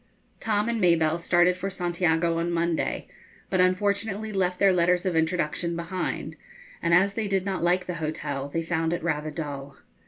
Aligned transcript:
Tom 0.39 0.67
and 0.67 0.81
Mabelle 0.81 1.19
started 1.19 1.55
for 1.55 1.69
Santiago 1.69 2.39
on 2.39 2.49
Monday, 2.51 3.07
but 3.51 3.61
unfortunately 3.61 4.33
left 4.33 4.57
their 4.57 4.73
letters 4.73 5.05
of 5.05 5.15
introduction 5.15 5.75
behind; 5.75 6.37
and 6.81 6.91
as 6.95 7.13
they 7.13 7.27
did 7.27 7.45
not 7.45 7.61
like 7.63 7.85
the 7.85 7.93
hotel, 8.01 8.49
they 8.49 8.63
found 8.63 8.93
it 8.93 9.03
rather 9.03 9.29
dull. 9.29 9.77